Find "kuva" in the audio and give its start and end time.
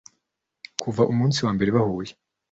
0.81-1.01